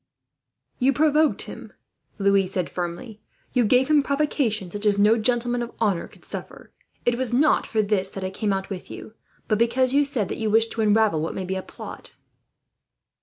"You 0.79 0.93
provoked 0.93 1.43
him," 1.43 1.73
Louis 2.17 2.47
said 2.47 2.71
firmly. 2.71 3.21
"You 3.53 3.63
gave 3.63 3.87
him 3.87 4.01
provocation 4.01 4.71
such 4.71 4.87
as 4.87 4.97
no 4.97 5.15
gentleman 5.15 5.61
of 5.61 5.73
honour 5.79 6.07
could 6.07 6.25
suffer. 6.25 6.71
It 7.05 7.19
was 7.19 7.33
not 7.35 7.67
for 7.67 7.83
this 7.83 8.09
that 8.09 8.23
I 8.23 8.31
came 8.31 8.51
out 8.51 8.71
with 8.71 8.89
you, 8.89 9.13
but 9.47 9.59
because 9.59 9.93
you 9.93 10.03
said 10.03 10.27
that 10.29 10.39
you 10.39 10.49
wished 10.49 10.71
to 10.71 10.81
unravel 10.81 11.21
what 11.21 11.35
may 11.35 11.45
be 11.45 11.53
a 11.55 11.61
plot." 11.61 12.13